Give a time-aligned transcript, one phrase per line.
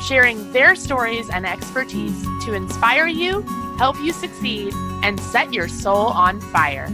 [0.00, 3.42] sharing their stories and expertise to inspire you,
[3.76, 4.72] help you succeed,
[5.02, 6.88] and set your soul on fire.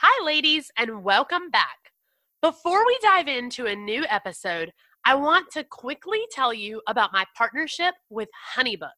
[0.00, 1.92] Hi, ladies, and welcome back.
[2.42, 4.72] Before we dive into a new episode,
[5.04, 8.90] I want to quickly tell you about my partnership with Honeybook.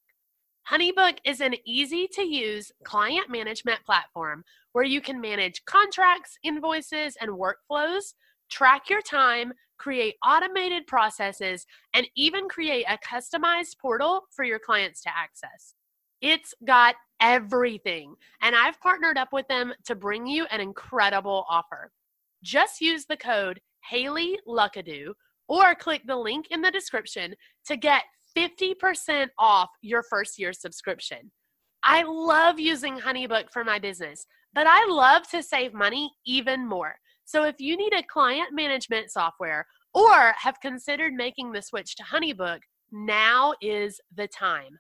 [0.71, 7.17] Honeybook is an easy to use client management platform where you can manage contracts, invoices,
[7.21, 8.15] and workflows,
[8.51, 15.03] track your time, create automated processes, and even create a customized portal for your clients
[15.03, 15.75] to access.
[16.21, 21.91] It's got everything, and I've partnered up with them to bring you an incredible offer.
[22.43, 25.13] Just use the code Haley Luckadoo
[25.49, 27.35] or click the link in the description
[27.67, 28.03] to get
[28.37, 31.31] 50% off your first year subscription.
[31.83, 36.95] I love using Honeybook for my business, but I love to save money even more.
[37.25, 42.03] So if you need a client management software or have considered making the switch to
[42.03, 42.61] Honeybook,
[42.93, 44.79] now is the time.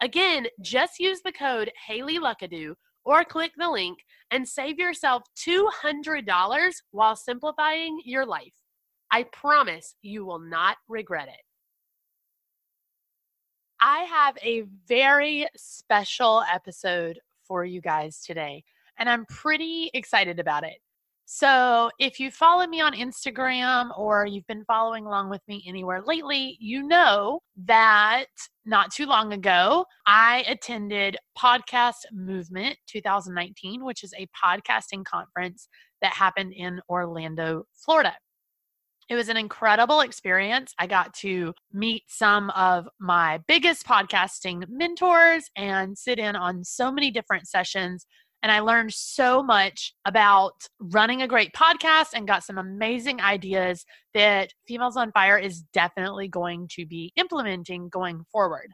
[0.00, 2.74] Again, just use the code Haley Luckadoo
[3.04, 3.98] or click the link
[4.30, 8.52] and save yourself $200 while simplifying your life.
[9.10, 11.40] I promise you will not regret it.
[13.80, 18.64] I have a very special episode for you guys today,
[18.98, 20.78] and I'm pretty excited about it.
[21.30, 26.00] So, if you follow me on Instagram or you've been following along with me anywhere
[26.02, 28.24] lately, you know that
[28.64, 35.68] not too long ago, I attended Podcast Movement 2019, which is a podcasting conference
[36.00, 38.14] that happened in Orlando, Florida.
[39.08, 40.74] It was an incredible experience.
[40.78, 46.92] I got to meet some of my biggest podcasting mentors and sit in on so
[46.92, 48.06] many different sessions.
[48.42, 53.84] And I learned so much about running a great podcast and got some amazing ideas
[54.14, 58.70] that Females on Fire is definitely going to be implementing going forward.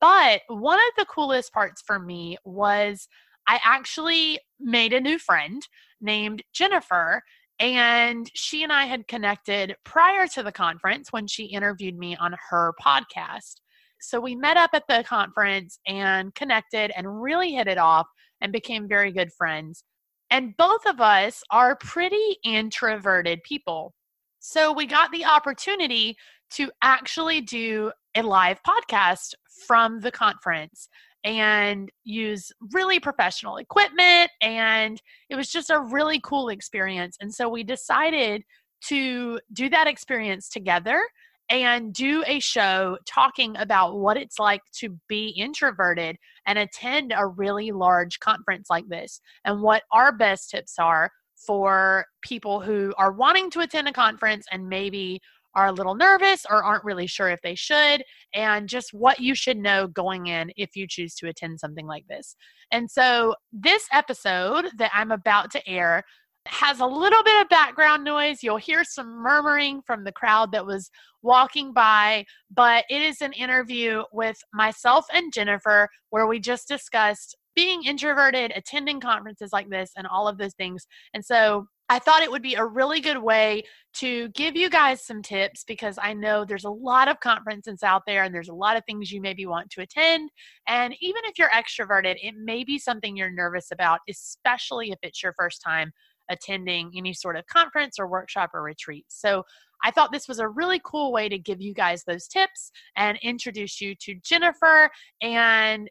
[0.00, 3.06] But one of the coolest parts for me was
[3.46, 5.62] I actually made a new friend
[6.00, 7.20] named Jenipher
[7.60, 12.34] and she and I had connected prior to the conference when she interviewed me on
[12.50, 13.60] her podcast.
[14.00, 18.06] So we met up at the conference and connected and really hit it off
[18.44, 19.82] and became very good friends.
[20.30, 23.94] And both of us are pretty introverted people.
[24.38, 26.16] So we got the opportunity
[26.50, 29.32] to actually do a live podcast
[29.66, 30.88] from the conference
[31.24, 34.30] and use really professional equipment.
[34.42, 35.00] And
[35.30, 37.16] it was just a really cool experience.
[37.20, 38.42] And so we decided
[38.88, 41.02] to do that experience together
[41.50, 46.16] and do a show talking about what it's like to be introverted
[46.46, 52.06] and attend a really large conference like this and what our best tips are for
[52.22, 55.20] people who are wanting to attend a conference and maybe
[55.54, 58.02] are a little nervous or aren't really sure if they should,
[58.34, 62.06] and just what you should know going in if you choose to attend something like
[62.08, 62.36] this.
[62.70, 66.02] And so, this episode that I'm about to air
[66.46, 68.42] has a little bit of background noise.
[68.42, 70.90] You'll hear some murmuring from the crowd that was
[71.22, 77.36] walking by, but it is an interview with myself and Jenipher where we just discussed
[77.56, 80.86] being introverted, attending conferences like this, and all of those things.
[81.14, 83.62] And so I thought it would be a really good way
[83.96, 88.02] to give you guys some tips because I know there's a lot of conferences out
[88.06, 90.30] there and there's a lot of things you maybe want to attend.
[90.66, 95.22] And even if you're extroverted, it may be something you're nervous about, especially if it's
[95.22, 95.92] your first time
[96.30, 99.04] attending any sort of conference or workshop or retreat.
[99.08, 99.44] So
[99.84, 103.18] I thought this was a really cool way to give you guys those tips and
[103.22, 104.88] introduce you to Jenipher
[105.20, 105.90] and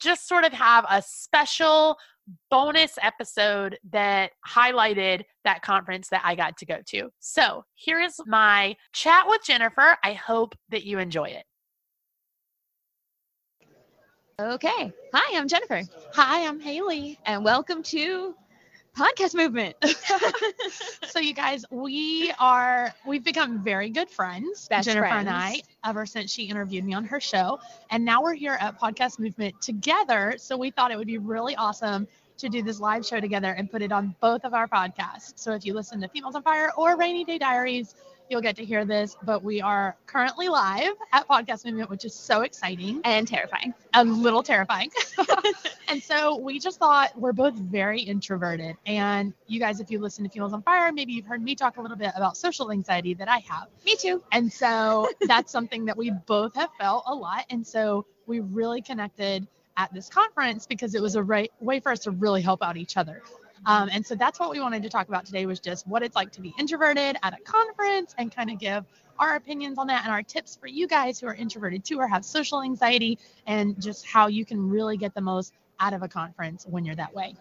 [0.00, 1.96] just sort of have a special
[2.50, 7.08] bonus episode that highlighted that conference that I got to go to.
[7.20, 9.96] So here's my chat with Jenipher.
[10.04, 11.44] I hope that you enjoy it.
[14.40, 14.92] Okay.
[15.14, 15.88] Hi, I'm Jenipher.
[16.14, 17.18] Hi, I'm Haley.
[17.26, 18.34] And welcome to
[18.98, 19.76] Podcast Movement.
[21.08, 25.28] so you guys, we are we've become very good friends, Best Jennifer friends.
[25.28, 27.60] and I, ever since she interviewed me on her show.
[27.90, 30.34] And now we're here at Podcast Movement together.
[30.38, 32.08] So we thought it would be really awesome
[32.38, 35.32] to do this live show together and put it on both of our podcasts.
[35.36, 37.94] So if you listen to Females on Fire or Rainy Day Diaries,
[38.30, 42.14] you'll get to hear this, but we are currently live at Podcast Movement, which is
[42.14, 43.74] so exciting And terrifying.
[43.94, 44.90] a little terrifying.
[45.88, 48.76] and so we just thought we're both very introverted.
[48.86, 51.76] And you guys, if you listen to Fuels on Fire, maybe you've heard me talk
[51.78, 53.68] a little bit about social anxiety that I have.
[53.84, 54.22] Me too.
[54.32, 57.44] And so that's something that we both have felt a lot.
[57.50, 59.46] And so we really connected
[59.76, 62.76] at this conference because it was a right, way for us to really help out
[62.76, 63.22] each other.
[63.66, 66.16] Um, and so that's what we wanted to talk about today was just what it's
[66.16, 68.84] like to be introverted at a conference and kind of give
[69.18, 72.06] our opinions on that and our tips for you guys who are introverted too or
[72.06, 76.08] have social anxiety and just how you can really get the most out of a
[76.08, 77.34] conference when you're that way.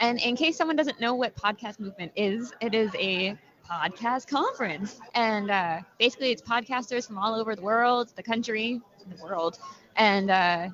[0.00, 3.36] And in case someone doesn't know what podcast movement is, it is a
[3.68, 5.00] podcast conference.
[5.14, 9.58] And uh, basically, it's podcasters from all over the world, the country, the world.
[9.96, 10.68] And uh,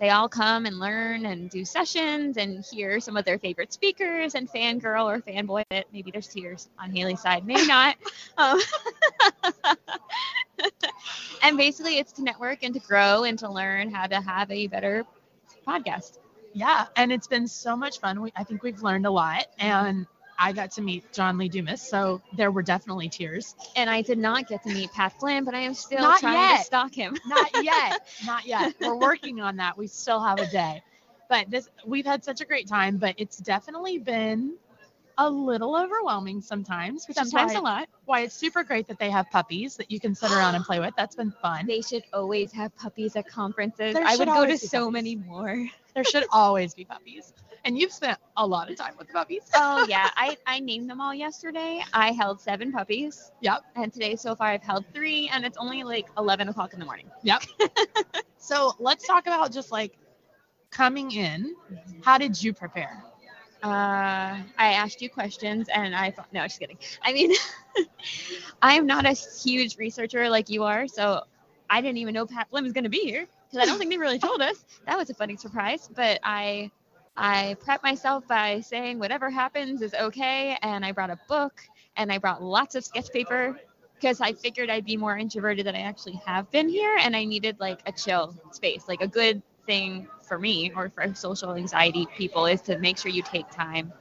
[0.00, 4.34] they all come and learn and do sessions and hear some of their favorite speakers
[4.34, 5.86] and fangirl or fanboy it.
[5.92, 7.96] Maybe there's tears on Haley's side, maybe not.
[8.36, 8.60] Um,
[11.42, 14.66] and basically, it's to network and to grow and to learn how to have a
[14.66, 15.04] better
[15.66, 16.18] podcast.
[16.52, 18.20] Yeah, and it's been so much fun.
[18.20, 20.06] We, I think we've learned a lot, and
[20.38, 23.54] I got to meet John Lee Dumas, so there were definitely tears.
[23.76, 26.34] And I did not get to meet Pat Flynn, but I am still Not trying
[26.50, 26.58] yet.
[26.58, 27.16] to stalk him.
[27.26, 28.74] Not yet, not yet.
[28.80, 29.78] We're working on that.
[29.78, 30.82] We still have a day,
[31.28, 32.96] but this we've had such a great time.
[32.98, 34.54] But it's definitely been
[35.16, 37.88] a little overwhelming sometimes, which Sometimes is a lot.
[38.04, 40.80] why it's super great that they have puppies that you can sit around and play
[40.80, 40.92] with.
[40.96, 41.66] That's been fun.
[41.68, 43.94] They should always have puppies at conferences.
[43.94, 44.92] There I would go to so puppies.
[44.92, 45.66] many more.
[45.94, 47.32] There should always be puppies,
[47.64, 49.42] and you've spent a lot of time with the puppies.
[49.56, 51.82] Oh yeah, I, I named them all yesterday.
[51.92, 53.32] I held seven puppies.
[53.40, 53.62] Yep.
[53.76, 56.84] And today so far I've held three, and it's only like 11 o'clock in the
[56.84, 57.10] morning.
[57.22, 57.42] Yep.
[58.38, 59.96] so let's talk about just like
[60.70, 61.54] coming in.
[62.02, 63.02] How did you prepare?
[63.62, 66.78] Uh, I asked you questions, and I thought no, just kidding.
[67.02, 67.32] I mean,
[68.62, 71.22] I am not a huge researcher like you are, so
[71.70, 73.90] I didn't even know Pat Flynn was going to be here because I don't think
[73.90, 74.64] they really told us.
[74.86, 76.70] That was a funny surprise, but I
[77.16, 81.52] I prep myself by saying whatever happens is okay, and I brought a book
[81.96, 83.58] and I brought lots of sketch paper
[83.94, 87.24] because I figured I'd be more introverted than I actually have been here, and I
[87.24, 92.06] needed like a chill space, like a good thing for me or for social anxiety
[92.16, 93.92] people is to make sure you take time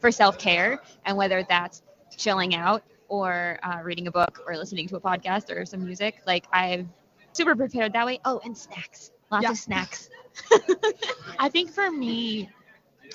[0.00, 1.82] for self-care and whether that's
[2.16, 6.16] chilling out or uh, reading a book or listening to a podcast or some music
[6.26, 6.90] like i'm
[7.32, 8.18] super prepared that way.
[8.24, 9.10] Oh and snacks.
[9.30, 9.50] Lots Yeah.
[9.50, 10.08] of snacks
[11.38, 12.50] I think for me,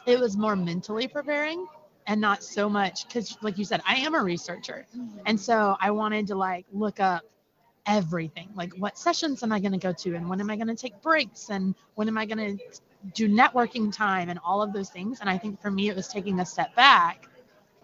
[0.06, 1.68] it was more mentally preparing
[2.08, 4.86] and not so much because, like you said, I am a researcher.
[4.98, 5.20] Mm-hmm.
[5.26, 7.24] And so I wanted to like look up
[7.86, 10.68] everything like what sessions am I going to go to and when am I going
[10.68, 12.64] to take breaks and when am I going to
[13.14, 15.20] do networking time and all of those things.
[15.22, 17.28] And I think for me, it was taking a step back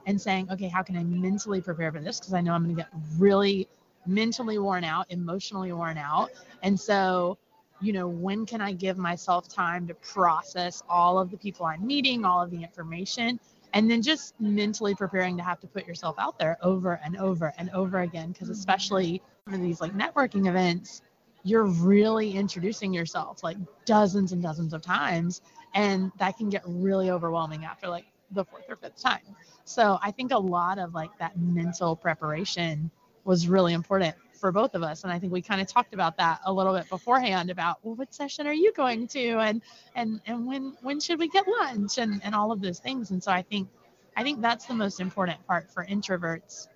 [0.05, 2.19] and saying, okay, how can I mentally prepare for this?
[2.19, 3.67] Because I know I'm going to get really
[4.05, 6.31] mentally worn out, emotionally worn out.
[6.61, 7.37] And so,
[7.85, 11.85] you know, when can I give myself time to process all of the people I'm
[11.85, 13.39] meeting, all of the information,
[13.73, 17.53] and then just mentally preparing to have to put yourself out there over and over
[17.59, 18.31] and over again?
[18.31, 18.57] Because mm-hmm.
[18.57, 21.03] especially for these like networking events,
[21.43, 25.41] you're really introducing yourself like dozens and dozens of times,
[25.75, 29.35] and that can get really overwhelming after like the fourth or fifth time.
[29.63, 32.89] So I think a lot of like that mental preparation
[33.25, 36.17] was really important for both of us and i think we kind of talked about
[36.17, 39.39] that a little bit beforehand about well what session are you going to?
[39.39, 39.61] And
[39.95, 41.97] and and when when should we get lunch?
[41.97, 43.11] And and all of those things.
[43.11, 43.67] And so i think
[44.15, 46.67] i think that's the most important part for introverts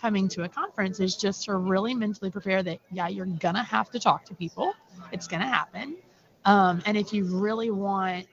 [0.00, 3.90] coming to a conference is just to really mentally prepare that yeah you're gonna have
[3.90, 4.74] to talk to people.
[5.12, 5.96] It's gonna happen.
[6.44, 8.26] Um, and if you really want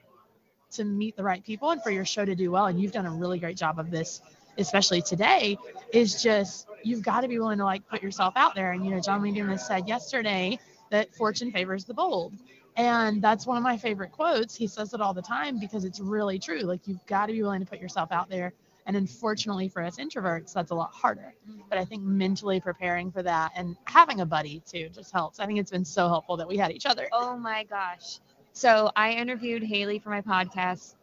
[0.72, 3.06] to meet the right people and for your show to do well and you've done
[3.06, 4.20] a really great job of this
[4.58, 5.58] especially today
[5.92, 8.72] is just you've got to be willing to like put yourself out there.
[8.72, 10.58] And you know john lee dumas said yesterday
[10.90, 12.34] that fortune favors the bold.
[12.76, 14.56] And that's one of my favorite quotes.
[14.56, 16.60] He says it all the time because it's really true.
[16.60, 18.52] Like you've got to be willing to put yourself out there.
[18.86, 21.34] And unfortunately for us introverts that's a lot harder.
[21.68, 25.40] But i think mentally preparing for that and having a buddy too just helps.
[25.40, 27.08] I think it's been so helpful that we had each other.
[27.12, 28.20] Oh my gosh.
[28.52, 30.94] So i interviewed haley for my podcast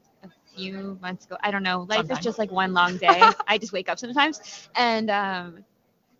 [0.62, 3.74] few months ago i don't know life is just like one long day i just
[3.74, 5.64] wake up sometimes and um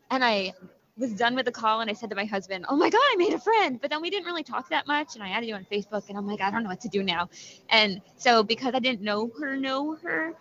[0.10, 0.54] and i
[0.98, 3.16] was done with the call and I said to my husband, "Oh my god, I
[3.18, 5.56] made a friend." But then we didn't really talk that much, and I added you
[5.56, 7.30] on Facebook, and I'm like, I don't know what to do now.
[7.70, 10.34] And so because I didn't know her, know her,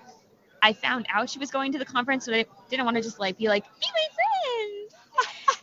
[0.62, 3.18] I found out she was going to the conference, so I didn't want to just
[3.18, 4.29] like be like, "Be my friend."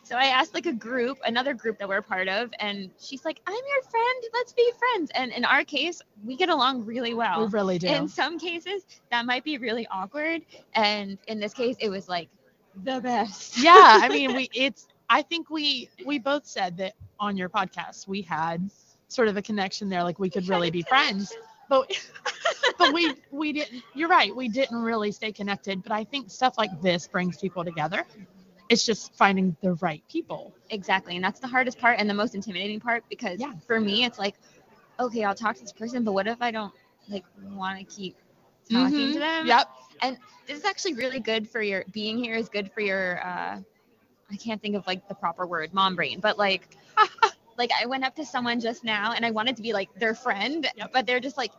[0.08, 3.40] So I asked like a group, another group that we're part of, and she's like,
[3.46, 4.24] "I'm your friend.
[4.34, 7.40] Let's be friends." And in our case, we get along really well.
[7.44, 10.42] we really do In some cases, that might be really awkward,
[10.74, 12.28] and in this case, it was like
[12.84, 13.58] the best.
[13.62, 18.06] yeah i mean we it's i think we we both said that on your podcast
[18.06, 18.70] we had
[19.08, 21.34] sort of a connection there like we could really be friends
[21.68, 21.90] but
[22.78, 26.56] but we we didn't you're right we didn't really stay connected but i think stuff
[26.58, 28.04] like this brings people together
[28.68, 31.16] it's just finding the right people Exactly.
[31.16, 33.52] And that's the hardest part and the most intimidating part because Yeah.
[33.66, 34.34] for me, it's like,
[34.98, 36.72] okay, I'll talk to this person, but what if I don't
[37.08, 38.16] like want to keep
[38.70, 39.20] talking to Mhm.
[39.20, 39.46] them?
[39.46, 39.68] yep
[40.02, 43.60] And This is actually really good for your being here is good for your, uh,
[44.30, 46.68] I can't think of like the proper word, mom brain, but like,
[47.58, 50.14] like I went up to someone just now and I wanted to be like their
[50.14, 50.92] friend, Yep.
[50.92, 51.52] but they're just like,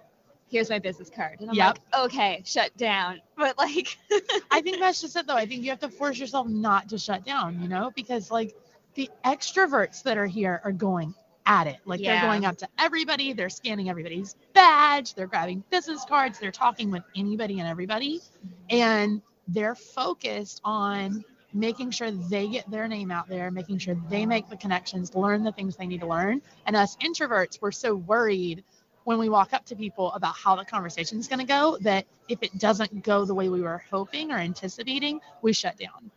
[0.49, 1.39] here's my business card.
[1.41, 1.79] And I'm Yep.
[1.93, 3.21] like, okay, shut down.
[3.37, 3.97] But like,
[4.51, 5.35] I think that's just it though.
[5.35, 8.55] I think you have to force yourself not to shut down, you know, because like
[8.95, 11.13] the extroverts that are here are going
[11.45, 11.77] at it.
[11.85, 12.19] Like Yeah.
[12.19, 16.91] they're going up to everybody, they're scanning everybody's badge, they're grabbing business cards, they're talking
[16.91, 18.21] with anybody and everybody.
[18.69, 24.25] And they're focused on making sure they get their name out there, making sure they
[24.25, 26.41] make the connections, learn the things they need to learn.
[26.67, 28.63] And us introverts, we're so worried
[29.09, 32.05] when we walk up to people about how the conversation is going to go that
[32.27, 36.11] if it doesn't go the way we were hoping or anticipating, we shut down.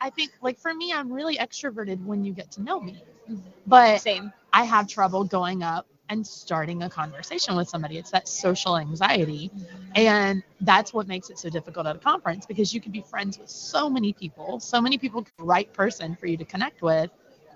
[0.00, 3.36] I think, like for me, I'm really extroverted when you get to know me, mm-hmm.
[3.66, 4.32] but same.
[4.50, 7.98] I have trouble going up and starting a conversation with somebody.
[7.98, 9.50] It's that social anxiety.
[9.54, 9.92] Mm-hmm.
[9.96, 13.38] And that's what makes it so difficult at a conference because you can be friends
[13.38, 17.10] with so many people, so many people, the right person for you to connect with,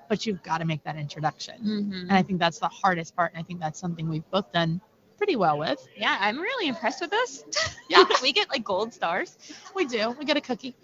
[0.08, 1.54] but you've got to make that introduction.
[1.62, 2.00] Mhm.
[2.02, 3.32] And I think that's the hardest part.
[3.32, 4.80] And I think that's something we've both done
[5.18, 5.86] pretty well with.
[5.96, 7.44] Yeah, I'm really impressed with us.
[7.88, 8.04] Yeah.
[8.20, 9.38] we get like gold stars.
[9.74, 10.10] We do.
[10.18, 10.74] We get a cookie.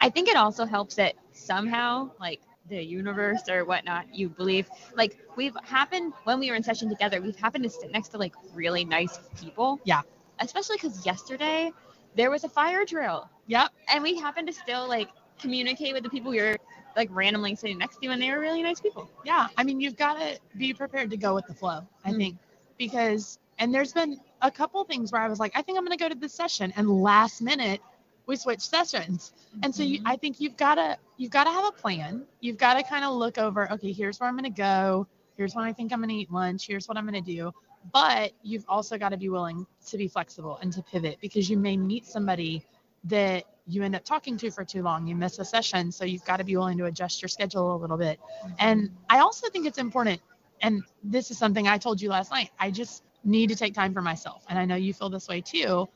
[0.00, 4.68] I think it also helps that somehow, like the universe or whatnot, you believe.
[4.96, 8.18] Like we've happened when we were in session together, we've happened to sit next to
[8.18, 9.80] like really nice people.
[9.84, 10.02] Yeah.
[10.40, 11.70] Especially because yesterday
[12.16, 13.70] there was a fire drill, Yep.
[13.92, 15.08] and we happened to still like
[15.40, 16.56] communicate with the people we were
[16.98, 19.08] like randomly sitting next to, you and they were really nice people.
[19.24, 19.48] Yeah.
[19.56, 22.18] I mean, you've got to be prepared to go with the flow, I Mm.
[22.18, 22.36] think,
[22.76, 25.96] because, and there's been a couple things where I was like, I think I'm going
[25.96, 26.72] to go to this session.
[26.76, 27.80] And last minute,
[28.26, 29.32] we switched sessions.
[29.62, 32.24] And so you, I think you've got to, you've got to have a plan.
[32.40, 35.06] You've got to kind of look over, okay, here's where I'm going to go.
[35.36, 36.66] Here's when I think I'm going to eat lunch.
[36.66, 37.52] Here's what I'm going to do.
[37.92, 41.56] But you've also got to be willing to be flexible and to pivot because you
[41.56, 42.64] may meet somebody
[43.04, 45.06] that you end up talking to for too long.
[45.06, 45.92] You miss a session.
[45.92, 48.18] So you've got to be willing to adjust your schedule a little bit.
[48.18, 48.52] Mm-hmm.
[48.58, 50.20] And I also think it's important,
[50.62, 52.50] and this is something I told you last night.
[52.58, 54.44] I just need to take time for myself.
[54.48, 55.88] And I know you feel this way too.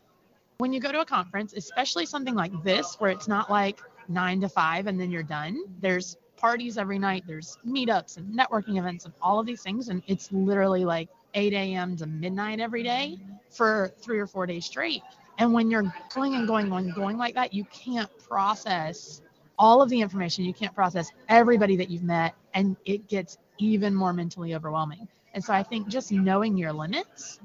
[0.59, 4.41] When you go to a conference, especially something like this, where it's not like nine
[4.43, 9.05] to five and then you're done, there's parties every night, there's meetups and networking events
[9.05, 9.88] and all of these things.
[9.88, 11.97] And it's literally like 8 a.m.
[11.97, 13.33] to midnight every day mm-hmm.
[13.50, 15.02] for three or four days straight.
[15.43, 19.23] And when you're going and going, and going like that, you can't process
[19.59, 20.45] all of the information.
[20.45, 25.09] You can't process everybody that you've met, and it gets even more mentally overwhelming.
[25.35, 27.41] And so I think just knowing your limits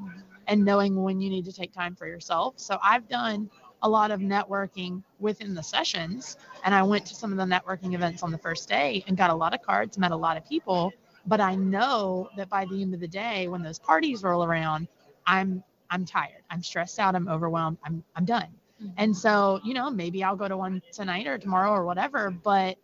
[0.45, 2.53] and knowing when you need to take time for yourself.
[2.57, 3.49] So I've done
[3.81, 7.95] a lot of networking within the sessions, and I went to some of the networking
[7.95, 10.47] events on the first day and got a lot of cards, met a lot of
[10.47, 10.93] people.
[11.25, 14.87] But I know that by the end of the day, when those parties roll around,
[15.25, 16.43] I'm I'm tired.
[16.49, 17.15] I'm stressed out.
[17.15, 17.77] I'm overwhelmed.
[17.83, 18.47] I'm I'm done.
[18.81, 18.93] Mm-hmm.
[18.97, 22.29] And so, you know, maybe I'll go to one tonight or tomorrow or whatever.
[22.29, 22.77] But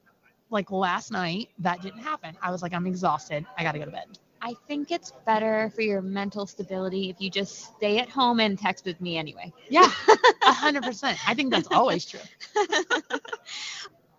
[0.50, 2.36] like last night, that didn't happen.
[2.42, 3.46] I was like, I'm exhausted.
[3.58, 4.08] I got to go to bed.
[4.42, 8.60] I think it's better for your mental stability if you just stay at home and
[8.60, 9.54] text with me anyway.
[9.70, 9.90] Yeah,
[10.46, 11.18] a hundred percent.
[11.26, 12.20] I think that's always true.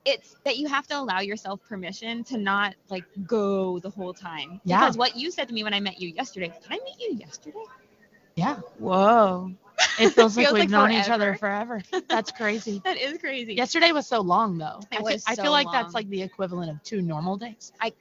[0.06, 4.62] it's that you have to allow yourself permission to not like go the whole time.
[4.64, 4.80] Yeah.
[4.80, 7.16] Because what you said to me when I met you yesterday, did I meet you
[7.16, 7.58] yesterday?
[8.36, 8.56] Yeah.
[8.78, 9.52] Whoa.
[9.98, 11.82] It feels like Feels we've like known each other forever.
[12.08, 12.80] That's crazy.
[12.84, 13.54] That is crazy.
[13.54, 14.80] Yesterday was so long though.
[14.92, 15.74] It I, was I so feel like long.
[15.74, 17.72] that's like the equivalent of two normal days.
[17.80, 17.92] I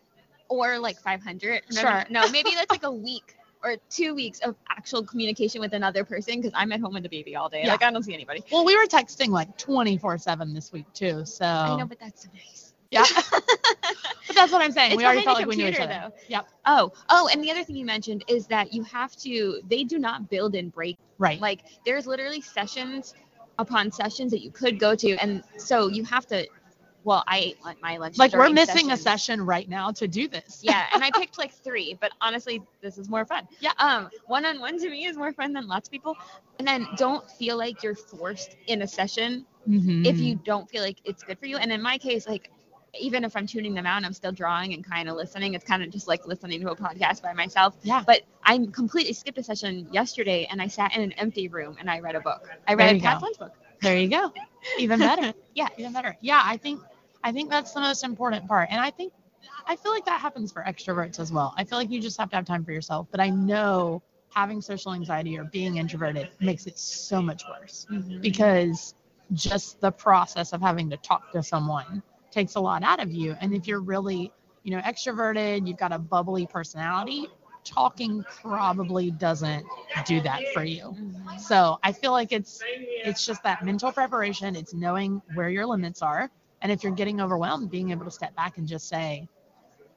[0.49, 1.63] or like 500.
[1.71, 2.05] Sure.
[2.09, 6.37] No, maybe that's like a week or two weeks of actual communication with another person
[6.37, 7.61] because I'm at home with the baby all day.
[7.63, 7.71] Yeah.
[7.71, 8.43] Like I don't see anybody.
[8.51, 11.25] Well, we were texting like 24 7 this week too.
[11.25, 12.73] So I know, but that's so nice.
[12.91, 13.05] yeah.
[14.43, 14.91] that's what I'm saying.
[14.91, 16.09] It's we already felt like we knew each other.
[16.09, 16.13] though.
[16.27, 16.47] Yep.
[16.65, 19.61] Oh, oh, and the other thing you mentioned is that you have to.
[19.67, 20.97] They do not build and break.
[21.17, 21.39] Right.
[21.39, 23.13] Like there's literally sessions
[23.59, 26.47] upon sessions that you could go to, and so you have to.
[27.05, 28.17] Well, I ate like my lunch.
[28.17, 30.61] like we're missing a session right now to do this.
[30.63, 33.45] Yeah, and I picked like three, but honestly, this is more fun.
[33.59, 33.71] Yeah.
[33.77, 36.15] Um, one on one to me is more fun than lots of people.
[36.59, 40.05] And then don't feel like you're forced in a session Mhm.
[40.05, 41.57] if you don't feel like it's good for you.
[41.57, 42.49] And in my case, like
[42.99, 45.83] even if I'm tuning them out I'm still drawing and kind of listening, it's kind
[45.83, 47.75] of just like listening to a podcast by myself.
[47.83, 48.03] Yeah.
[48.05, 51.89] But I completely skipped a session yesterday and I sat in an empty room and
[51.89, 52.49] I read a book.
[52.67, 53.17] I read go.
[53.21, 53.53] lunch book.
[53.81, 54.31] There you go.
[54.79, 55.33] Even better.
[55.55, 55.67] Yeah.
[55.77, 56.17] Even better.
[56.21, 56.81] Yeah, I think
[57.23, 58.69] I think that's the most important part.
[58.71, 59.13] And I think
[59.67, 61.53] I feel like that happens for extroverts as well.
[61.57, 63.07] I feel like you just have to have time for yourself.
[63.11, 64.01] But I know
[64.33, 68.21] having social anxiety or being introverted makes it so much worse Mm-hmm.
[68.21, 68.95] because
[69.33, 72.01] just the process of having to talk to someone
[72.33, 73.35] takes a lot out of you.
[73.39, 74.31] And if you're really,
[74.63, 77.27] you know, extroverted, you've got a bubbly personality,
[77.63, 79.65] talking probably doesn't
[80.05, 80.95] do that for you.
[80.99, 81.39] Mhm.
[81.39, 82.61] So I feel like it's
[83.05, 84.55] it's just that mental preparation.
[84.55, 86.29] It's knowing where your limits are,
[86.61, 89.27] and if you're getting overwhelmed, being able to step back and just say,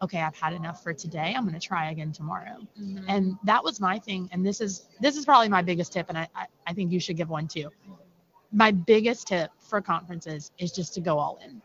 [0.02, 1.34] "Okay, I've had enough for today.
[1.36, 3.04] I'm going to try again tomorrow." Mhm.
[3.08, 4.28] And that was my thing.
[4.32, 7.00] And this is this is probably my biggest tip, and I I, I think you
[7.00, 7.70] should give one too.
[8.52, 11.60] My biggest tip for conferences is just to go all in,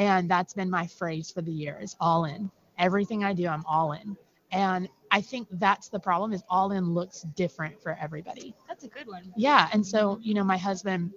[0.00, 2.50] and that's been my phrase for the year: is all in.
[2.78, 4.16] Everything I do, I'm all in.
[4.52, 8.54] And I think that's the problem is all in looks different for everybody.
[8.66, 9.32] That's a good one.
[9.36, 9.68] Yeah.
[9.72, 11.12] And so, you know, my husband,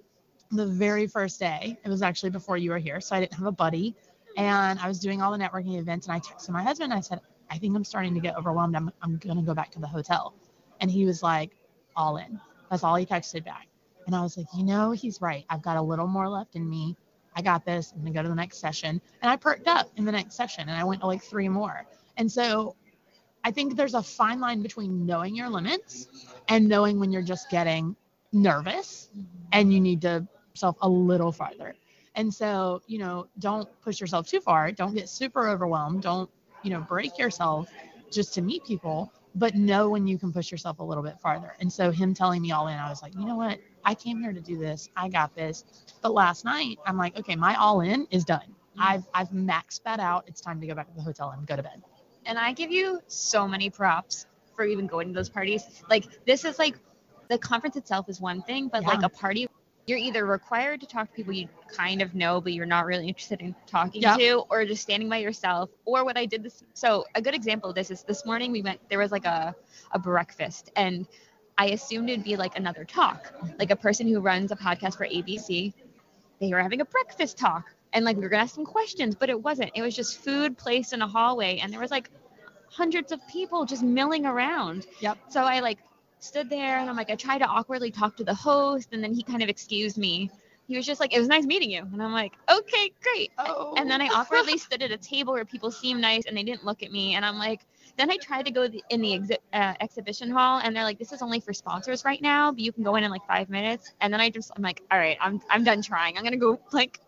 [0.52, 3.00] the very first day, it was actually before you were here.
[3.02, 3.96] So I didn't have a buddy.
[4.38, 6.08] And I was doing all the networking events.
[6.08, 6.92] And I texted my husband.
[6.92, 8.76] And I said, I think I'm starting to get overwhelmed.
[8.76, 10.34] I'm, I'm going to go back to the hotel.
[10.82, 11.52] And he was like,
[11.96, 12.40] all in.
[12.70, 13.68] That's all he texted back.
[14.06, 15.46] And I was like, you know, he's right.
[15.50, 16.98] I've got a little more left in me.
[17.36, 17.92] I got this.
[17.92, 19.02] I'm going to go to the next session.
[19.22, 21.86] And I perked up in the next session and I went to like three more.
[22.18, 22.76] And so
[23.44, 26.08] I think there's a fine line between knowing your limits
[26.48, 27.96] and knowing when you're just getting
[28.32, 29.10] nervous
[29.52, 31.76] and you need to self a little farther.
[32.16, 34.72] And so, you know, don't push yourself too far.
[34.72, 36.04] Don't get super overwhelmed.
[36.04, 36.30] Don't,
[36.62, 37.70] you know, break yourself
[38.12, 41.54] just to meet people, but know when you can push yourself a little bit farther.
[41.60, 43.60] And so him telling me all in, I was like, you know what?
[43.86, 44.90] I came here to do this.
[44.96, 45.66] I got this.
[46.02, 48.56] But last night, I'm like, okay, my all in is done.
[48.80, 50.26] I've I've maxed that out.
[50.28, 51.82] It's time to go back to the hotel and go to bed.
[52.26, 54.26] and I give you so many props
[54.56, 55.64] for even going to those parties.
[55.90, 56.76] Like this is like
[57.30, 59.48] the conference itself is one thing, but like a party,
[59.88, 63.08] you're either required to talk to people you kind of know, but you're not really
[63.08, 64.18] interested in talking Yep.
[64.20, 65.70] to, or just standing by yourself.
[65.86, 66.64] Or what I did this.
[66.74, 68.80] So a good example of this is this morning we went.
[68.90, 69.56] There was like a
[69.92, 71.08] a breakfast, and
[71.58, 75.06] I assumed it'd be like another talk, like a person who runs a podcast for
[75.06, 75.74] ABC.
[76.40, 77.66] They were having a breakfast talk.
[77.94, 79.72] And like we were gonna ask some questions, but it wasn't.
[79.76, 82.10] It was just food placed in a hallway, and there was like
[82.70, 84.88] hundreds of people just milling around.
[85.00, 85.18] Yep.
[85.30, 85.78] So I like
[86.20, 89.14] stood there and I'm like, I tried to awkwardly talk to the host, and then
[89.14, 90.32] he kind of excused me.
[90.68, 91.82] He was just like, It was nice meeting you.
[91.82, 93.32] And I'm like, Okay, great.
[93.38, 93.74] Oh.
[93.78, 96.66] And then I awkwardly stood at a table where people seemed nice and they didn't
[96.66, 97.16] look at me.
[97.16, 97.62] And I'm like,
[97.98, 101.12] then I tried to go in the exhi- uh, exhibition hall, and they're like, "This
[101.12, 103.92] is only for sponsors right now, but you can go in in like five minutes."
[104.02, 106.18] And then I just, I'm like, "All right, I'm, I'm done trying.
[106.18, 107.00] I'm gonna go like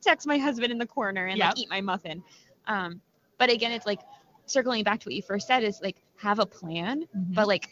[0.00, 1.46] text my husband in the corner and Yep.
[1.50, 2.24] like eat my muffin."
[2.66, 3.00] Um,
[3.38, 4.00] but again, it's like
[4.46, 7.34] circling back to what you first said is like have a plan, Mhm.
[7.34, 7.68] but like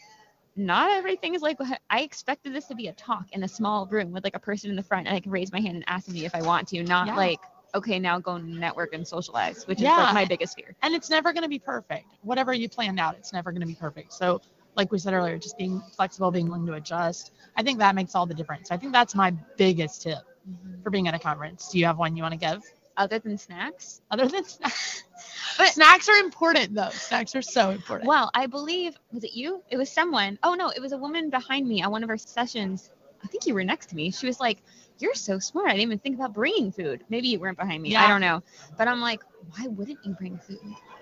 [0.55, 1.57] not everything is like
[1.89, 4.69] I expected this to be a talk in a small room with like a person
[4.69, 6.67] in the front and I can raise my hand and ask me if I want
[6.69, 7.15] to, not Yeah.
[7.15, 7.39] like
[7.73, 10.75] okay now go network and socialize, which is like my biggest fear.
[10.81, 12.05] and it's never going to be perfect.
[12.21, 14.13] Whatever you planned out, it's never going to be perfect.
[14.13, 14.41] So,
[14.75, 18.15] like we said earlier, just being flexible, being willing to adjust, I think that makes
[18.15, 18.71] all the difference.
[18.71, 20.81] I think that's my biggest tip mm-hmm.
[20.81, 21.69] for being at a conference.
[21.69, 22.61] Do you have one you want to give?
[22.97, 25.03] Other than snacks, Other than snacks.
[25.57, 26.89] But- snacks are important, though.
[26.89, 28.07] Snacks are so important.
[28.07, 29.61] Well, I believe was it you?
[29.69, 30.39] It was someone.
[30.43, 32.89] Oh no, it was a woman behind me on one of our sessions.
[33.23, 34.11] I think you were next to me.
[34.11, 34.57] She was like,
[34.99, 35.67] "You're so smart.
[35.67, 37.03] I didn't even think about bringing food.
[37.09, 37.95] Maybe you weren't behind me.
[37.95, 38.41] I don't know."
[38.77, 39.21] But I'm like,
[39.55, 40.59] why wouldn't you bring food?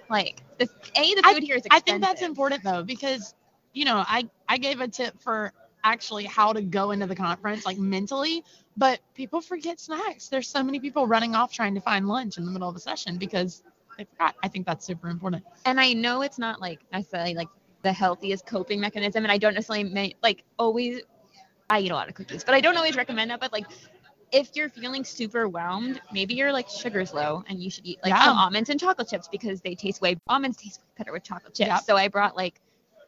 [0.10, 3.34] Like the a the I- food here is I think that's important though because
[3.74, 7.66] you know I I gave a tip for actually how to go into the conference
[7.66, 8.44] like mentally,
[8.80, 10.30] but people forget snacks.
[10.30, 12.80] There's so many people running off trying to find lunch in the middle of a
[12.80, 13.62] session because
[13.98, 14.36] they forgot.
[14.42, 15.44] I think that's super important.
[15.66, 17.50] And I know it's not like necessarily like
[17.82, 21.02] the healthiest coping mechanism, and I don't necessarily ma- like always.
[21.70, 23.40] I eat a lot of cookies, but I don't always recommend that.
[23.42, 23.66] But like,
[24.32, 28.12] if you're feeling super whelmed, maybe your like sugar's low, and you should eat like
[28.12, 28.24] Yeah.
[28.24, 31.68] some almonds and chocolate chips because they taste way almonds taste better with chocolate chips.
[31.68, 31.84] Yep.
[31.84, 32.62] So I brought like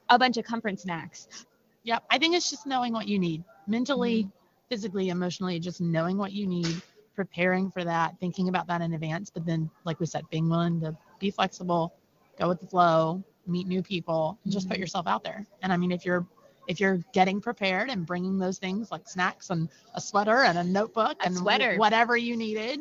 [0.10, 1.28] a bunch of conference snacks.
[1.84, 2.04] Yep.
[2.12, 4.41] I think it's just knowing what you need mentally, mm-hmm.
[4.72, 6.82] Physically, emotionally, just knowing what you need,
[7.14, 9.30] preparing for that, thinking about that in advance.
[9.30, 11.94] But then, like we said, being willing to be flexible,
[12.40, 14.80] go with the flow, meet new people, and just put Mhm.
[14.80, 15.46] yourself out there.
[15.62, 16.26] And I mean, if you're
[16.70, 20.64] if you're getting prepared and bringing those things like snacks and a sweater and a
[20.64, 21.78] notebook A and sweater.
[21.78, 22.80] whatever you needed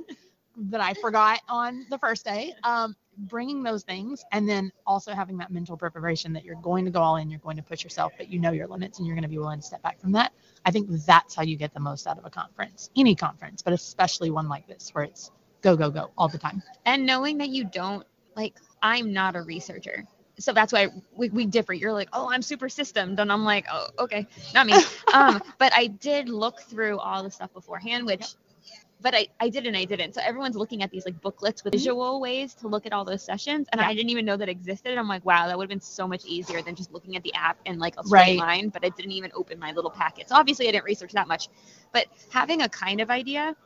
[0.70, 5.38] that I forgot on the first day, um, bringing those things and then also having
[5.38, 8.12] that mental preparation that you're going to go all in, you're going to push yourself,
[8.18, 10.12] but you know your limits and you're going to be willing to step back from
[10.12, 10.33] that.
[10.66, 13.74] I think that's how you get the most out of a conference, any conference, but
[13.74, 16.62] especially one like this where it's go, go, go all the time.
[16.87, 18.06] and knowing that you don't
[18.37, 20.04] like i'm not a researcher
[20.38, 23.66] so that's why we, we differ you're like oh i'm super systemed and i'm like
[23.72, 24.74] oh okay not me
[25.14, 28.35] um but i did look through all the stuff beforehand which
[29.02, 30.14] but I, I did and I didn't.
[30.14, 31.78] So everyone's looking at these like booklets with mm-hmm.
[31.78, 33.68] visual ways to look at all those sessions.
[33.72, 33.88] And Yeah.
[33.88, 34.96] I didn't even know that existed.
[34.98, 37.32] I'm like, wow, that would have been so much easier than just looking at the
[37.34, 38.38] app in like a straight Right.
[38.38, 38.68] line.
[38.68, 40.28] But I didn't even open my little packet.
[40.28, 41.48] So obviously I didn't research that much.
[41.92, 43.56] But having a kind of idea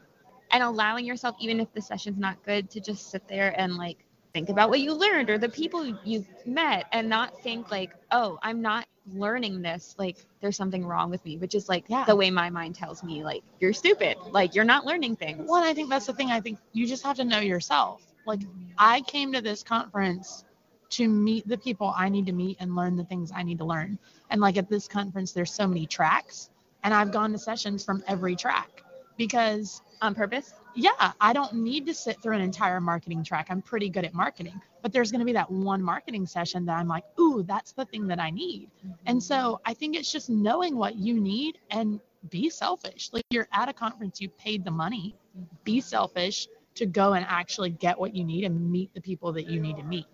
[0.51, 4.05] and allowing yourself, even if the session's not good, to just sit there and like
[4.35, 8.37] think about what you learned or the people you've met and not think like, oh,
[8.42, 9.94] I'm not learning this.
[9.97, 12.05] Like there's something wrong with me, which is like Yeah.
[12.05, 14.16] the way my mind tells me, like, you're stupid.
[14.33, 15.47] Like you're not learning things.
[15.49, 16.33] Well, and I think that's the thing.
[16.33, 18.03] I think you just have to know yourself.
[18.27, 18.73] Like, mm-hmm.
[18.77, 20.44] I came to this conference
[20.90, 23.64] to meet the people I need to meet and learn the things I need to
[23.64, 23.99] learn.
[24.31, 26.51] And like at this conference, there's so many tracks,
[26.83, 28.83] and I've gone to sessions from every track
[29.16, 30.55] because, On purpose?
[30.75, 33.47] Yeah, I don't need to sit through an entire marketing track.
[33.51, 36.79] I'm pretty good at marketing, but there's going to be that one marketing session that
[36.79, 38.71] I'm like, ooh, that's the thing that I need.
[39.07, 39.21] And mm-hmm.
[39.21, 43.11] so I think it's just knowing what you need and be selfish.
[43.13, 45.15] Like you're at a conference, you paid the money,
[45.63, 45.81] be mm-hmm.
[45.81, 49.61] selfish to go and actually get what you need and meet the people that you
[49.61, 50.07] need to meet.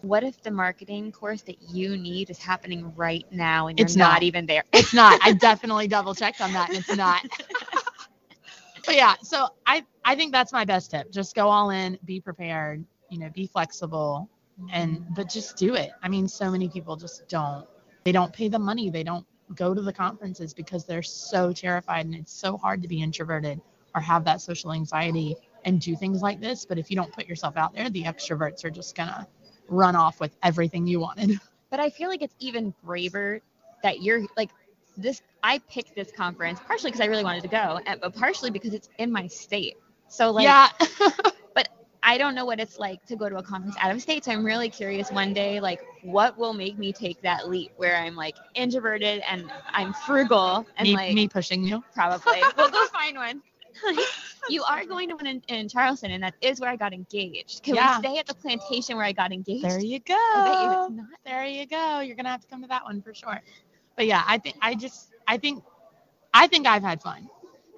[0.00, 3.96] What if the marketing course that you need is happening right now and you're It's
[3.96, 4.22] not, not.
[4.22, 4.62] even there?
[4.72, 5.20] It's not.
[5.22, 7.26] I definitely double checked on that and it's not.
[8.88, 11.12] but yeah, so I I think that's my best tip.
[11.12, 14.30] Just go all in, be prepared, you know, be flexible
[14.72, 15.90] and but just do it.
[16.02, 17.66] I mean, so many people just don't.
[18.04, 18.88] They don't pay the money.
[18.88, 22.88] They don't go to the conferences because they're so terrified and it's so hard to
[22.88, 23.60] be introverted
[23.94, 26.64] or have that social anxiety and do things like this.
[26.64, 29.28] But if you don't put yourself out there, the extroverts are just gonna
[29.68, 31.38] run off with everything you wanted.
[31.70, 33.42] But I feel like it's even braver
[33.82, 34.48] that you're like
[34.98, 35.22] this.
[35.42, 38.88] I picked this conference partially because I really wanted to go, but partially because it's
[38.98, 39.76] in my state.
[40.08, 40.68] So like, yeah.
[41.54, 41.68] But
[42.02, 44.24] I don't know what it's like to go to a conference out of state.
[44.24, 47.96] So I'm really curious one day, like, what will make me take that leap where
[47.96, 51.82] I'm like introverted and I'm frugal and me, like me pushing you.
[51.94, 53.42] probably we'll go find one.
[54.48, 57.62] you are going to one in, in Charleston, and that is where I got engaged.
[57.62, 57.98] Can Yeah.
[58.00, 59.62] we stay at the plantation where I got engaged?
[59.64, 60.14] There you go.
[60.90, 61.06] You.
[61.24, 62.00] There you go.
[62.00, 63.40] You're gonna have to come to that one for sure.
[63.98, 65.64] But yeah, I think I just I think
[66.32, 67.28] I think I've had fun,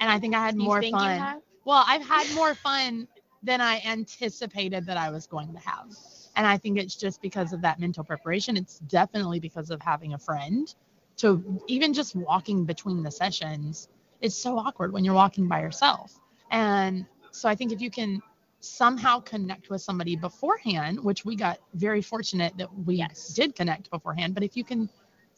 [0.00, 1.40] and I think I had You more fun.
[1.64, 3.08] Well, I've had more fun
[3.42, 5.90] than I anticipated that I was going to have,
[6.36, 8.56] and I think it's just because of that mental preparation.
[8.58, 10.72] It's definitely because of having a friend.
[11.18, 13.88] To even just walking between the sessions,
[14.20, 18.22] it's so awkward when you're walking by yourself, and so I think if you can
[18.60, 23.28] somehow connect with somebody beforehand, which we got very fortunate that we Yes.
[23.34, 24.34] did connect beforehand.
[24.34, 24.90] But if you can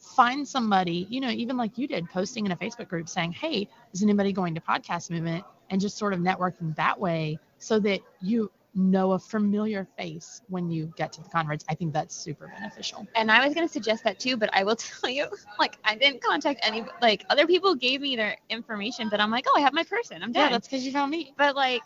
[0.02, 3.68] find somebody, you know, even like you did, posting in a Facebook group saying, Hey,
[3.94, 5.44] is anybody going to podcast movement?
[5.70, 10.70] And just sort of networking that way so that you know a familiar face when
[10.70, 11.64] you get to the conference.
[11.68, 13.06] I think that's super beneficial.
[13.14, 15.26] And I was gonna suggest that too, but I will tell you,
[15.58, 16.84] like, I didn't contact any.
[17.00, 20.22] Like, other people gave me their information, but I'm like, oh, I have my person.
[20.22, 21.34] I'm Yeah, that's because you found me.
[21.36, 21.82] but like,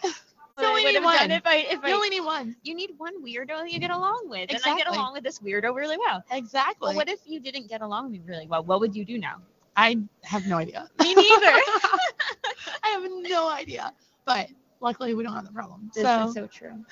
[0.58, 1.30] You only need one.
[1.30, 2.56] if I if You I only need one.
[2.62, 5.38] you need one weirdo that you get along with, and I get along with this
[5.40, 6.22] weirdo really well.
[6.30, 6.88] Exactly.
[6.88, 8.62] But what if you didn't get along with me really well?
[8.64, 9.36] What would you do now?
[9.76, 10.88] I have no idea.
[11.00, 11.46] Me neither.
[12.82, 13.92] I have no idea.
[14.24, 14.48] But
[14.80, 15.90] luckily we don't have the problem.
[15.94, 16.84] this so is so true.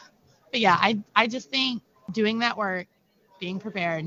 [0.50, 2.86] but yeah, I I just think doing that work,
[3.40, 4.04] being prepared,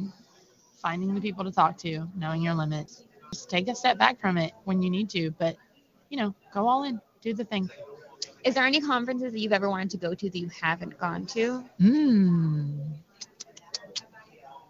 [0.81, 4.37] finding the people to talk to, knowing your limits, just take a step back from
[4.37, 5.55] it when you need to, but
[6.09, 7.69] you know, go all in, do the thing.
[8.43, 11.25] Is there any conferences that you've ever wanted to go to that you haven't gone
[11.27, 11.63] to?
[11.79, 12.79] Hmm.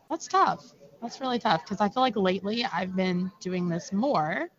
[0.09, 0.73] That's tough.
[1.01, 4.49] That's really tough because I feel like lately I've been doing this more,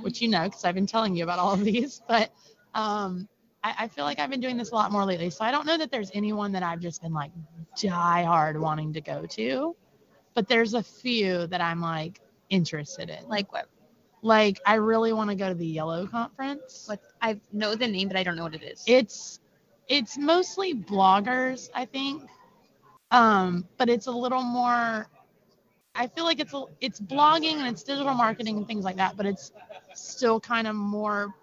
[0.00, 2.02] which you know because I've been telling you about all of these.
[2.08, 2.30] But
[2.74, 3.28] um,
[3.62, 5.30] I, I feel like I've been doing this a lot more lately.
[5.30, 7.32] So I don't know that there's anyone that I've just been like
[7.80, 9.74] die hard wanting to go to,
[10.34, 13.28] but there's a few that I'm like interested in.
[13.28, 13.68] Like what?
[14.24, 16.84] Like I really want to go to the Yellow Conference.
[16.88, 17.00] What?
[17.22, 18.84] I know the name, but I don't know what it is.
[18.86, 19.40] It's
[19.88, 22.22] it's mostly bloggers, I think.
[23.10, 25.08] Um, but it's a little more
[25.94, 29.16] I feel like it's a, it's blogging and it's digital marketing and things like that,
[29.16, 29.52] but it's
[29.94, 31.34] still kind of more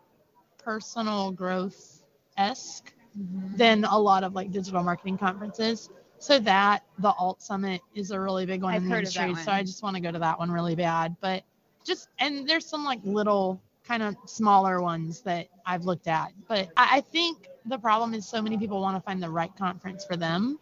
[0.58, 2.04] personal growth
[2.38, 3.58] esque Mhm.
[3.58, 5.89] than a lot of like digital marketing conferences.
[6.20, 9.13] So that the Alt Summit is a really big one I've in the heard of
[9.13, 9.44] that industry.
[9.46, 9.52] So.
[9.52, 11.15] I just want to go to that one really bad.
[11.20, 11.44] But
[11.86, 16.32] just and there's some like little kind of smaller ones that I've looked at.
[16.48, 19.56] But I, I think the problem is so many people want to find the right
[19.58, 20.60] conference for them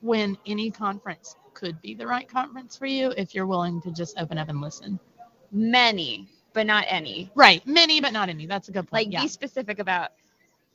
[0.00, 4.18] when any conference could be the right conference for you if you're willing to just
[4.18, 4.98] open up and listen.
[5.52, 7.30] Many, but not any.
[7.34, 7.66] Right.
[7.66, 8.46] Many, but not any.
[8.46, 9.06] That's a good point.
[9.06, 9.22] Like yeah.
[9.22, 10.10] be specific about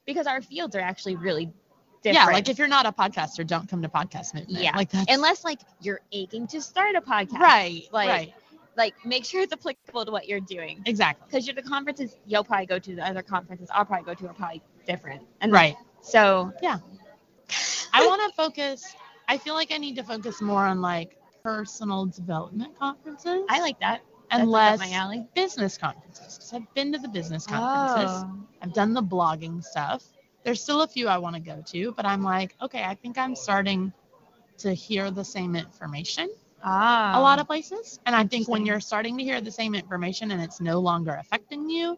[0.06, 1.45] because our fields are actually really
[2.04, 2.28] different.
[2.28, 4.62] yeah, like if you're not a podcaster, don't come to podcast movement.
[4.62, 4.76] Yeah.
[4.76, 7.39] Like that's unless like you're aching to start a podcast.
[7.39, 7.84] right.
[7.91, 8.34] like- right.
[8.78, 10.82] Like make sure it's applicable to what you're doing.
[10.86, 11.26] Exactly.
[11.30, 14.28] Because you're the conferences you'll probably go to, the other conferences I'll probably go to
[14.30, 15.22] are probably different.
[15.42, 15.76] And Right.
[16.02, 16.80] So yeah.
[17.94, 18.84] I want to focus.
[19.28, 23.80] I feel like I need to focus more on like personal development conferences I like
[23.80, 24.02] that.
[24.32, 25.26] and less up my alley.
[25.36, 26.38] business conferences.
[26.40, 27.52] 'Cause I've been to the business oh.
[27.54, 28.24] conferences.
[28.26, 28.48] Oh.
[28.62, 30.04] I've done the blogging stuff.
[30.44, 33.18] There's still a few I want to go to, but I'm like, okay, I think
[33.18, 33.92] I'm starting
[34.60, 36.30] to hear the same information
[36.65, 37.17] Ah.
[37.17, 37.99] a lot of places.
[38.06, 41.15] And I think when you're starting to hear the same information and it's no longer
[41.19, 41.97] affecting you,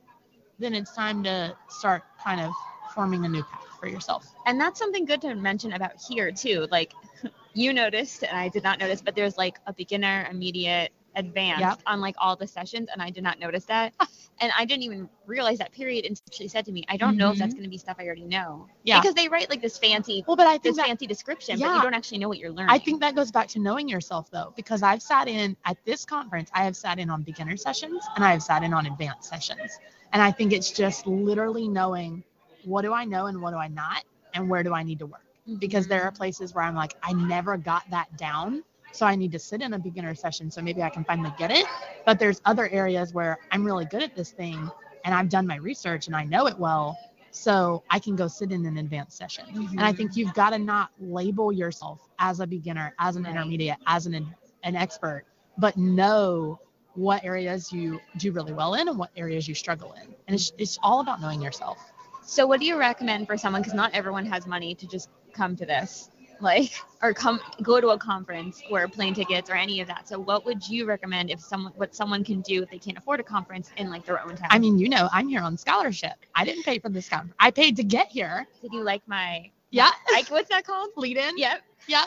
[0.60, 2.52] then it's time to start kind of
[2.94, 4.28] forming a new path for yourself.
[4.46, 6.68] And that's something good to mention about here too.
[6.70, 6.94] Like
[7.54, 11.80] you noticed, and I did not notice, but there's like a beginner, immediate, advanced Yep.
[11.86, 13.94] on like all the sessions, and I did not notice that.
[14.40, 17.32] and I didn't even realize that period until she said to me, I don't know
[17.32, 17.58] if that's mm-hmm.
[17.58, 18.68] going to be stuff I already know.
[18.84, 19.02] Yeah.
[19.02, 21.76] Because they write like this fancy, Well, but I think this that, fancy description, but
[21.76, 22.70] you don't actually know what you're learning.
[22.70, 26.06] I think that goes back to knowing yourself though, because I've sat in at this
[26.06, 29.30] conference, I have sat in on beginner sessions and I have sat in on advanced
[29.30, 29.80] sessions.
[30.14, 32.24] And I think it's just literally knowing
[32.64, 34.04] what do I know and what do I not,
[34.34, 35.22] and where do I need to work.
[35.60, 36.10] because there mm-hmm.
[36.10, 38.64] are places where I'm like, I never got that down.
[38.98, 41.52] So I need to sit in a beginner session so maybe I can finally get
[41.52, 41.68] it.
[42.04, 44.72] But there's other areas where I'm really good at this thing
[45.06, 46.98] and I've done my research and I know it well.
[47.30, 49.46] So I can go sit in an advanced session.
[49.54, 50.22] And I think mm-hmm.
[50.22, 53.36] you've got to not label yourself as a beginner, as an Right.
[53.36, 54.34] intermediate, as an
[54.64, 55.26] an expert,
[55.60, 56.60] but know
[56.96, 60.16] what areas you do really well in and what areas you struggle in.
[60.28, 61.78] And it's, it's all about knowing yourself.
[62.24, 63.62] So, what do you recommend for someone?
[63.62, 66.10] Because not everyone has money to just come to this,
[66.42, 70.08] like, or come go to a conference or plane tickets or any of that.
[70.08, 73.20] So, what would you recommend if someone, what someone can do if they can't afford
[73.20, 74.48] a conference in like their own town?
[74.50, 76.14] I mean, you know, I'm here on scholarship.
[76.36, 77.36] I didn't pay for this conference.
[77.40, 78.48] I paid to get here.
[78.62, 79.52] did you like my?
[79.70, 79.92] Yeah.
[80.12, 80.90] Like, what's that called?
[80.96, 81.38] Lead in.
[81.38, 81.62] Yep.
[81.88, 82.06] Yeah.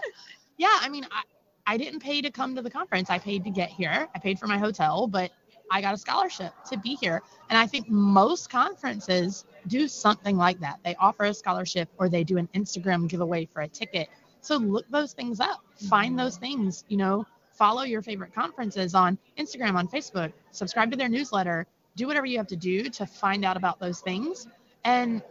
[0.57, 0.79] Yeah.
[0.81, 1.23] I mean, I,
[1.67, 3.11] I didn't pay to come to the conference.
[3.11, 4.09] I paid to get here.
[4.15, 5.31] I paid for my hotel, but
[5.71, 7.23] I got a scholarship to be here.
[7.49, 10.81] And I think most conferences do something like that.
[10.85, 14.09] They offer a scholarship or they do an Instagram giveaway for a ticket.
[14.41, 15.65] So look those things up.
[15.89, 16.45] Find those mm-hmm.
[16.45, 21.67] things, you know, follow your favorite conferences on Instagram, on Facebook, subscribe to their newsletter,
[21.97, 24.47] do whatever you have to do to find out about those things.
[24.85, 25.23] And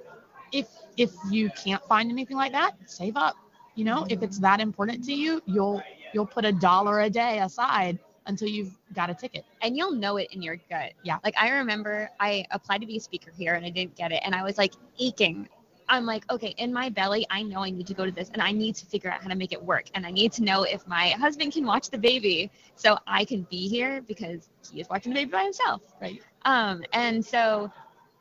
[0.51, 0.67] if
[0.97, 3.35] if you can't find anything like that, save up.
[3.75, 5.81] You know, if it's that important to you, you'll
[6.13, 9.43] you'll put a dollar a day aside until you've got a ticket.
[9.61, 10.93] and you'll know it in your gut.
[11.03, 11.17] Yeah.
[11.23, 14.21] Like I remember I applied to be a speaker here and I didn't get it
[14.23, 15.49] and I was like aching.
[15.89, 18.41] I'm like, okay, in my belly, I know I need to go to this and
[18.41, 19.85] I need to figure out how to make it work.
[19.95, 23.43] And I need to know if my husband can watch the baby so I can
[23.49, 25.81] be here because he is watching the baby by himself.
[26.01, 26.21] Right.
[26.45, 27.71] Um, and so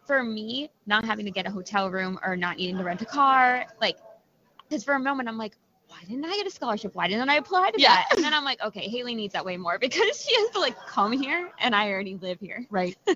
[0.07, 3.07] for me, not having to get a hotel room or not needing to rent a
[3.07, 3.98] car, like,
[4.68, 5.57] because for a moment I'm like,
[5.88, 6.94] why didn't I get a scholarship?
[6.94, 7.88] Why didn't I apply to Yeah.
[7.88, 8.07] that?
[8.14, 10.76] And then I'm like, okay, Haley needs that way more because she has to like
[10.87, 12.66] come here and I already live here.
[12.70, 12.96] Right.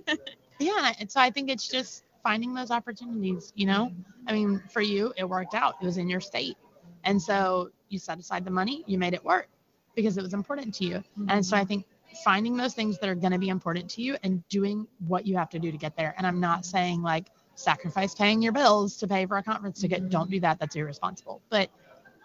[0.58, 0.88] yeah.
[0.88, 3.92] and And so I think it's just finding those opportunities, you know?
[4.26, 5.74] I mean, for you, it worked out.
[5.82, 6.56] It was in your state.
[7.04, 9.48] And so you set aside the money, you made it work
[9.94, 11.04] because it was important to you.
[11.28, 11.68] And so I mm-hmm.
[11.68, 11.86] think
[12.24, 15.36] finding those things that are going to be important to you and doing what you
[15.36, 16.14] have to do to get there.
[16.16, 20.00] And I'm not saying like sacrifice paying your bills to pay for a conference ticket.
[20.00, 20.10] Mm-hmm.
[20.10, 20.58] Don't do that.
[20.58, 21.42] That's irresponsible.
[21.50, 21.70] But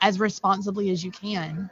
[0.02, 1.70] as responsibly as you can,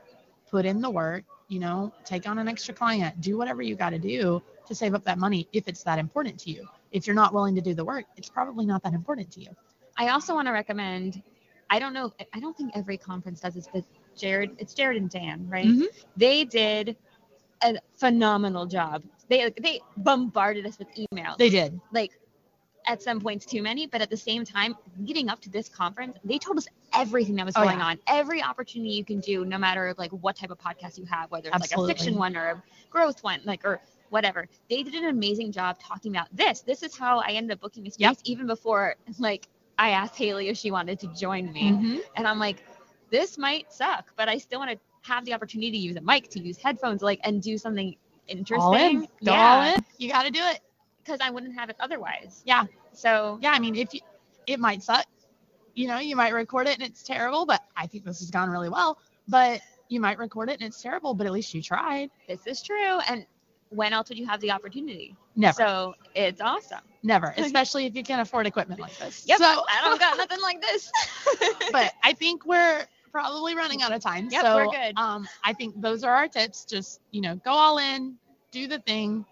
[0.50, 3.92] put in the work, you know, take on an extra client, do whatever you got
[3.92, 6.68] to do to save up that money if it's that important to you.
[6.95, 9.49] If you're not willing to do the work, it's probably not that important to you.
[9.97, 11.21] I also want to recommend.
[11.69, 12.13] I don't know.
[12.34, 13.84] I don't think every conference does this, but
[14.15, 15.65] Jared, it's Jared and Dan, right?
[15.67, 15.88] Mhm.
[16.15, 16.95] They did
[17.62, 19.03] a phenomenal job.
[19.27, 21.36] They they bombarded us with emails.
[21.38, 21.81] They did.
[21.91, 22.12] like
[22.88, 26.17] at some points too many, but at the same time, leading up to this conference,
[26.23, 27.88] they told us everything that was Oh, going yeah.
[27.88, 31.29] on, every opportunity you can do, no matter like what type of podcast you have,
[31.31, 34.48] whether it's like a fiction one or a growth one, like or whatever.
[34.70, 36.62] They did an amazing job talking about this.
[36.62, 38.18] This is how I ended up booking a space Yep.
[38.26, 41.72] even before like I asked Haley if she wanted to join me.
[41.72, 42.00] Mhm.
[42.15, 42.63] And I'm like,
[43.10, 46.30] this might suck, but I still want to have the opportunity to use a mic,
[46.30, 47.96] to use headphones, like and do something
[48.28, 48.62] interesting.
[48.62, 49.08] All in.
[49.22, 49.56] Yeah.
[49.56, 49.86] all in.
[49.98, 50.60] You got to do it.
[51.04, 52.41] Because I wouldn't have it otherwise.
[52.46, 52.63] Yeah.
[52.91, 54.00] So yeah, I mean, if you,
[54.48, 55.06] it might suck,
[55.76, 58.50] you know, you might record it and it's terrible, but I think this has gone
[58.50, 58.98] really well.
[59.28, 62.10] But you might record it and it's terrible, but at least you tried.
[62.28, 63.00] this is true.
[63.08, 63.26] And
[63.76, 65.16] when else would you have the opportunity?
[65.36, 66.80] Never, So it's awesome.
[67.04, 69.26] never, especially if you can't afford equipment like this.
[69.28, 69.40] Yep.
[69.40, 70.92] So, I don't got nothing like this.
[71.72, 74.30] but I think we're probably running out of time.
[74.32, 74.98] Yep, so, we're good.
[74.98, 76.66] Um, I think those are our tips.
[76.66, 78.16] Just you know, go all in,
[78.52, 79.26] do the thing.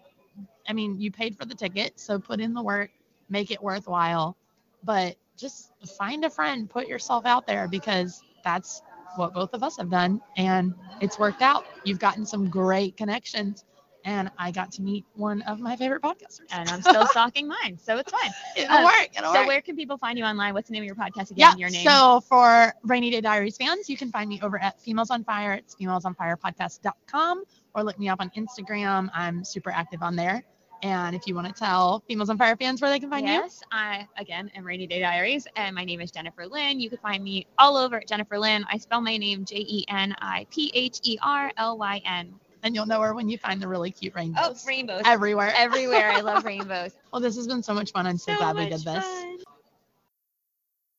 [0.68, 2.90] I mean, you paid for the ticket, so put in the work,
[3.28, 4.36] make it worthwhile.
[4.82, 8.82] But just find a friend, put yourself out there because that's
[9.16, 11.66] what both of us have done, and it's worked out.
[11.84, 13.64] You've gotten some great connections,
[14.04, 16.46] and I got to meet one of my favorite podcasters.
[16.52, 18.30] And I'm still stalking mine, so it's fine.
[18.56, 19.08] It'll Um, work.
[19.16, 19.46] It'll So work.
[19.48, 20.54] where can people find you online?
[20.54, 21.52] What's the name of your podcast again?
[21.52, 21.56] Yeah.
[21.56, 21.86] Your name.
[21.86, 25.52] So for Rainy Day Diaries fans, you can find me over at Females on Fire.
[25.54, 29.10] It's femalesonfirepodcast.com or look me up on Instagram.
[29.14, 30.44] I'm super active on there.
[30.82, 33.32] And if you want to tell Females on Fire fans where they can find you,
[33.32, 36.78] yes, I again am Rainy Day Diaries, and my name is Jenipher Lyn.
[36.78, 38.66] You can find me all over at Jenipher Lyn.
[38.70, 42.34] I spell my name J E N I P H E R L Y N.
[42.64, 44.42] and you'll know her when you find the really cute rainbows.
[44.42, 45.52] Oh, rainbows rainbows everywhere.
[45.56, 46.10] everywhere.
[46.10, 46.92] I love rainbows.
[47.12, 48.08] Well, this has been so much fun.
[48.08, 49.04] I'm so, glad we did much this.
[49.04, 49.38] fun.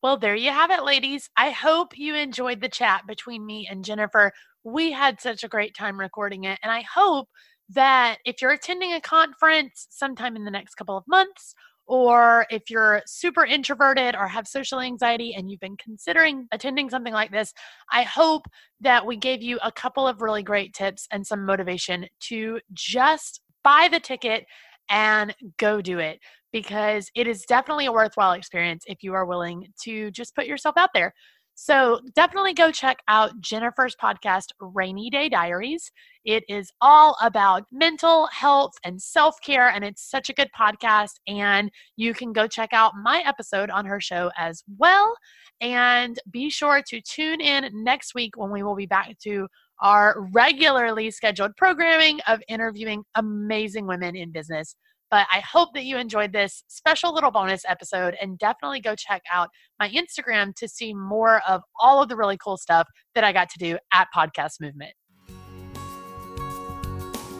[0.01, 1.29] Well, there you have it, ladies.
[1.35, 4.31] I hope you enjoyed the chat between me and Jenipher.
[4.63, 6.57] We had such a great time recording it.
[6.63, 7.27] And I hope
[7.69, 11.53] that if you're attending a conference sometime in the next couple of months,
[11.87, 17.13] or if you're super introverted or have social anxiety and you've been considering attending something
[17.13, 17.53] like this,
[17.91, 18.47] I hope
[18.81, 23.41] that we gave you a couple of really great tips and some motivation to just
[23.63, 24.45] buy the ticket
[24.89, 26.19] and go do it
[26.51, 30.75] because it is definitely a worthwhile experience if you are willing to just put yourself
[30.77, 31.13] out there.
[31.57, 35.89] So definitely go check out Jenipher's podcast, Rainy Day Diaries.
[36.25, 41.13] It is all about mental health and self care, and it's such a good podcast.
[41.27, 45.15] And you can go check out my episode on her show as well.
[45.61, 49.47] And be sure to tune in next week when we will be back to
[49.81, 54.75] our regularly scheduled programming of interviewing amazing women in business.
[55.15, 59.21] But I hope that you enjoyed this special little bonus episode and definitely go check
[59.33, 59.47] out
[59.79, 63.49] my Instagram to see more of all of the really cool stuff that I got
[63.51, 64.91] to do at Podcast Movement.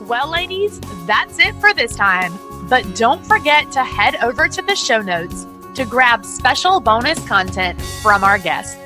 [0.08, 2.32] Well, ladies, that's it for this time.
[2.70, 7.82] But don't forget to head over to the show notes to grab special bonus content
[8.02, 8.80] from our guests.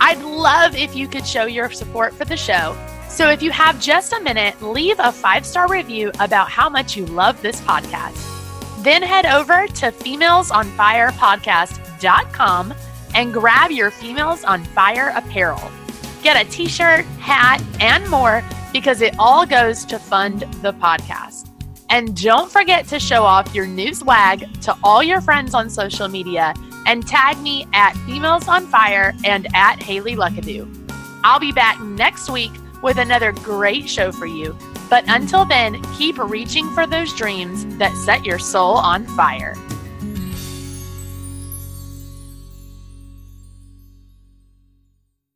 [0.00, 2.76] I'd love if you could show your support for the show.
[3.12, 6.96] So if you have just a minute, leave a five star review about how much
[6.96, 8.16] you love this podcast.
[8.82, 12.74] Then head over to femalesonfirepodcast.com
[13.14, 15.60] and grab your Females on Fire apparel.
[16.22, 21.50] Get a t shirt, hat, and more because it all goes to fund the podcast.
[21.90, 26.08] And don't forget to show off your new swag to all your friends on social
[26.08, 26.54] media
[26.86, 30.66] and tag me at Females on Fire and at Haley Luckadoo.
[31.22, 34.56] I'll be back next week with another great show for you.
[34.90, 39.54] But until then, keep reaching for those dreams that set your soul on fire.